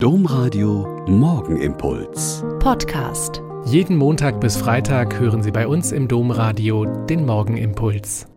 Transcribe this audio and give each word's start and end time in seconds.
Domradio 0.00 1.04
Morgenimpuls. 1.08 2.44
Podcast. 2.60 3.42
Jeden 3.64 3.96
Montag 3.96 4.40
bis 4.40 4.56
Freitag 4.56 5.18
hören 5.18 5.42
Sie 5.42 5.50
bei 5.50 5.66
uns 5.66 5.90
im 5.90 6.06
Domradio 6.06 6.84
den 6.84 7.26
Morgenimpuls. 7.26 8.28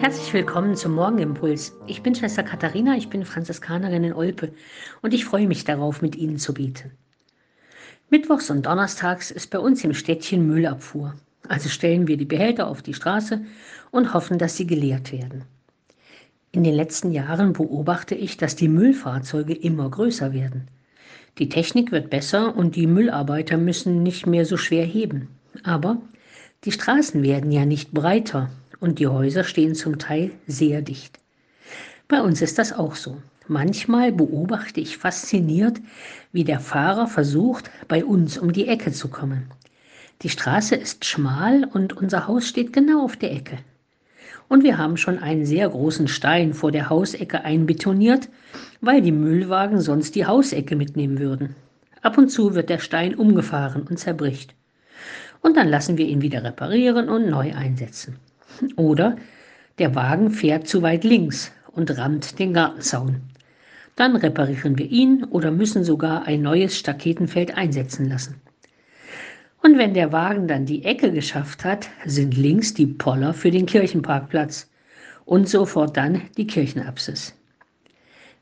Herzlich 0.00 0.32
willkommen 0.32 0.74
zum 0.74 0.94
Morgenimpuls. 0.94 1.78
Ich 1.86 2.02
bin 2.02 2.16
Schwester 2.16 2.42
Katharina, 2.42 2.96
ich 2.96 3.08
bin 3.08 3.24
Franziskanerin 3.24 4.02
in 4.02 4.12
Olpe 4.12 4.52
und 5.02 5.14
ich 5.14 5.24
freue 5.24 5.46
mich 5.46 5.62
darauf, 5.62 6.02
mit 6.02 6.16
Ihnen 6.16 6.38
zu 6.38 6.52
beten. 6.52 6.90
Mittwochs 8.08 8.50
und 8.50 8.66
Donnerstags 8.66 9.30
ist 9.30 9.52
bei 9.52 9.60
uns 9.60 9.84
im 9.84 9.94
Städtchen 9.94 10.48
Müllabfuhr. 10.48 11.14
Also 11.46 11.68
stellen 11.68 12.08
wir 12.08 12.16
die 12.16 12.24
Behälter 12.24 12.66
auf 12.66 12.82
die 12.82 12.94
Straße 12.94 13.40
und 13.92 14.14
hoffen, 14.14 14.38
dass 14.38 14.56
sie 14.56 14.66
geleert 14.66 15.12
werden. 15.12 15.44
In 16.52 16.64
den 16.64 16.74
letzten 16.74 17.12
Jahren 17.12 17.52
beobachte 17.52 18.16
ich, 18.16 18.36
dass 18.36 18.56
die 18.56 18.66
Müllfahrzeuge 18.66 19.54
immer 19.54 19.88
größer 19.88 20.32
werden. 20.32 20.66
Die 21.38 21.48
Technik 21.48 21.92
wird 21.92 22.10
besser 22.10 22.56
und 22.56 22.74
die 22.74 22.88
Müllarbeiter 22.88 23.56
müssen 23.56 24.02
nicht 24.02 24.26
mehr 24.26 24.44
so 24.44 24.56
schwer 24.56 24.84
heben. 24.84 25.28
Aber 25.62 26.02
die 26.64 26.72
Straßen 26.72 27.22
werden 27.22 27.52
ja 27.52 27.64
nicht 27.64 27.92
breiter 27.92 28.50
und 28.80 28.98
die 28.98 29.06
Häuser 29.06 29.44
stehen 29.44 29.76
zum 29.76 30.00
Teil 30.00 30.32
sehr 30.48 30.82
dicht. 30.82 31.20
Bei 32.08 32.20
uns 32.20 32.42
ist 32.42 32.58
das 32.58 32.72
auch 32.72 32.96
so. 32.96 33.22
Manchmal 33.46 34.10
beobachte 34.10 34.80
ich 34.80 34.98
fasziniert, 34.98 35.80
wie 36.32 36.42
der 36.42 36.58
Fahrer 36.58 37.06
versucht, 37.06 37.70
bei 37.86 38.04
uns 38.04 38.38
um 38.38 38.52
die 38.52 38.66
Ecke 38.66 38.90
zu 38.90 39.06
kommen. 39.06 39.44
Die 40.22 40.28
Straße 40.28 40.74
ist 40.74 41.04
schmal 41.04 41.62
und 41.62 41.96
unser 41.96 42.26
Haus 42.26 42.48
steht 42.48 42.72
genau 42.72 43.04
auf 43.04 43.16
der 43.16 43.32
Ecke 43.32 43.58
und 44.50 44.64
wir 44.64 44.78
haben 44.78 44.96
schon 44.96 45.20
einen 45.20 45.46
sehr 45.46 45.68
großen 45.68 46.08
Stein 46.08 46.54
vor 46.54 46.72
der 46.72 46.90
Hausecke 46.90 47.44
einbetoniert, 47.44 48.28
weil 48.80 49.00
die 49.00 49.12
Müllwagen 49.12 49.80
sonst 49.80 50.16
die 50.16 50.26
Hausecke 50.26 50.74
mitnehmen 50.74 51.20
würden. 51.20 51.54
Ab 52.02 52.18
und 52.18 52.30
zu 52.30 52.54
wird 52.56 52.68
der 52.68 52.80
Stein 52.80 53.14
umgefahren 53.14 53.82
und 53.88 53.98
zerbricht. 53.98 54.54
Und 55.40 55.56
dann 55.56 55.68
lassen 55.68 55.98
wir 55.98 56.06
ihn 56.06 56.20
wieder 56.20 56.42
reparieren 56.42 57.08
und 57.08 57.30
neu 57.30 57.54
einsetzen. 57.54 58.16
Oder 58.74 59.16
der 59.78 59.94
Wagen 59.94 60.30
fährt 60.30 60.66
zu 60.66 60.82
weit 60.82 61.04
links 61.04 61.52
und 61.70 61.96
rammt 61.96 62.40
den 62.40 62.52
Gartenzaun. 62.52 63.20
Dann 63.94 64.16
reparieren 64.16 64.76
wir 64.76 64.90
ihn 64.90 65.22
oder 65.30 65.52
müssen 65.52 65.84
sogar 65.84 66.26
ein 66.26 66.42
neues 66.42 66.76
Staketenfeld 66.76 67.56
einsetzen 67.56 68.08
lassen. 68.08 68.34
Und 69.62 69.76
wenn 69.76 69.92
der 69.92 70.10
Wagen 70.10 70.48
dann 70.48 70.64
die 70.64 70.84
Ecke 70.84 71.12
geschafft 71.12 71.64
hat, 71.64 71.88
sind 72.06 72.36
links 72.36 72.72
die 72.72 72.86
Poller 72.86 73.34
für 73.34 73.50
den 73.50 73.66
Kirchenparkplatz 73.66 74.70
und 75.26 75.48
sofort 75.48 75.96
dann 75.96 76.22
die 76.38 76.46
Kirchenapsis. 76.46 77.34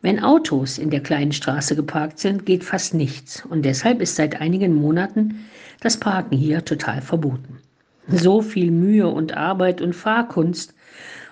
Wenn 0.00 0.22
Autos 0.22 0.78
in 0.78 0.91
der 0.91 1.00
kleinen 1.02 1.33
Straße 1.33 1.75
geparkt 1.75 2.20
sind, 2.20 2.47
geht 2.47 2.62
fast 2.62 2.94
nichts 2.94 3.44
und 3.44 3.64
deshalb 3.64 4.00
ist 4.00 4.14
seit 4.14 4.41
einigen 4.41 4.75
Monaten 4.77 5.44
das 5.80 5.97
Parken 5.97 6.36
hier 6.36 6.64
total 6.64 7.02
verboten. 7.02 7.58
So 8.06 8.41
viel 8.41 8.70
Mühe 8.70 9.08
und 9.08 9.36
Arbeit 9.36 9.80
und 9.80 9.94
Fahrkunst, 9.94 10.72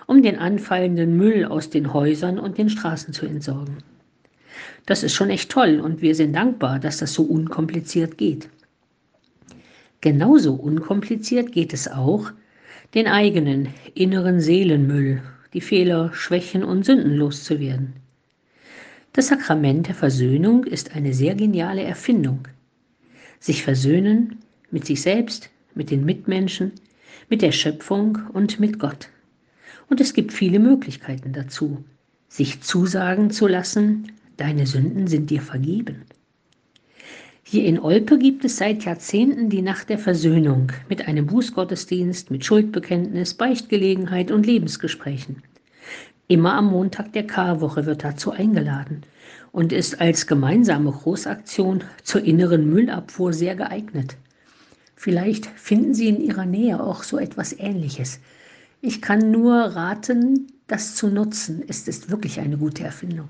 um 0.05 0.21
den 0.21 0.37
anfallenden 0.37 1.15
Müll 1.15 1.45
aus 1.45 1.69
den 1.69 1.93
Häusern 1.93 2.39
und 2.39 2.57
den 2.57 2.69
Straßen 2.69 3.13
zu 3.13 3.25
entsorgen. 3.25 3.77
Das 4.85 5.01
ist 5.03 5.13
schon 5.13 5.29
echt 5.29 5.49
toll 5.49 5.79
und 5.79 6.01
wir 6.01 6.13
sind 6.13 6.33
dankbar, 6.33 6.79
dass 6.79 6.97
das 6.97 7.13
so 7.13 7.23
unkompliziert 7.23 8.17
geht. 8.17 8.49
Genauso 10.01 10.53
unkompliziert 10.53 11.51
geht 11.51 11.73
es 11.73 11.87
auch, 11.87 12.31
den 12.93 13.07
eigenen 13.07 13.69
inneren 13.95 14.39
Seelenmüll, 14.39 15.21
die 15.53 15.61
Fehler, 15.61 16.13
Schwächen 16.13 16.63
und 16.63 16.85
Sünden 16.85 17.13
loszuwerden. 17.15 17.93
Das 19.13 19.27
Sakrament 19.27 19.87
der 19.87 19.95
Versöhnung 19.95 20.63
ist 20.63 20.95
eine 20.95 21.13
sehr 21.13 21.33
geniale 21.33 21.83
Erfindung. 21.83 22.47
Sich 23.39 23.63
versöhnen 23.63 24.37
mit 24.69 24.85
sich 24.85 25.01
selbst, 25.01 25.49
mit 25.73 25.89
den 25.89 26.05
Mitmenschen, 26.05 26.73
mit 27.29 27.41
der 27.41 27.51
Schöpfung 27.51 28.19
und 28.33 28.59
mit 28.59 28.77
Gott. 28.77 29.09
Und 29.89 30.01
es 30.01 30.13
gibt 30.13 30.33
viele 30.33 30.59
Möglichkeiten 30.59 31.33
dazu. 31.33 31.83
Sich 32.27 32.61
zusagen 32.61 33.31
zu 33.31 33.47
lassen, 33.47 34.11
deine 34.37 34.67
Sünden 34.67 35.07
sind 35.07 35.29
dir 35.29 35.41
vergeben. 35.41 36.03
Hier 37.49 37.63
in 37.63 37.79
Olpe 37.79 38.17
gibt 38.17 38.43
es 38.43 38.57
seit 38.57 38.83
Jahrzehnten 38.83 39.47
die 39.47 39.61
Nacht 39.61 39.87
der 39.87 39.99
Versöhnung 39.99 40.73
mit 40.89 41.07
einem 41.07 41.27
Bußgottesdienst, 41.27 42.29
mit 42.29 42.43
Schuldbekenntnis, 42.43 43.35
Beichtgelegenheit 43.35 44.31
und 44.31 44.45
Lebensgesprächen. 44.45 45.41
Immer 46.27 46.55
am 46.55 46.65
Montag 46.65 47.13
der 47.13 47.25
Karwoche 47.25 47.85
wird 47.85 48.03
dazu 48.03 48.31
eingeladen 48.31 49.03
und 49.53 49.71
ist 49.71 50.01
als 50.01 50.27
gemeinsame 50.27 50.91
Großaktion 50.91 51.85
zur 52.03 52.21
inneren 52.21 52.69
Müllabfuhr 52.69 53.31
sehr 53.31 53.55
geeignet. 53.55 54.17
Vielleicht 54.97 55.45
finden 55.45 55.93
Sie 55.93 56.09
in 56.09 56.19
Ihrer 56.19 56.45
Nähe 56.45 56.83
auch 56.83 57.01
so 57.03 57.17
etwas 57.17 57.57
Ähnliches. 57.57 58.19
Ich 58.81 59.01
kann 59.01 59.31
nur 59.31 59.53
raten, 59.53 60.47
das 60.67 60.95
zu 60.95 61.07
nutzen. 61.07 61.63
Es 61.65 61.87
ist 61.87 62.11
wirklich 62.11 62.41
eine 62.41 62.57
gute 62.57 62.83
Erfindung. 62.83 63.29